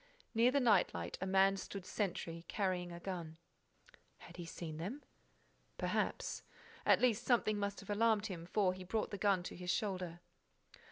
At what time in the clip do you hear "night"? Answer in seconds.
0.59-0.95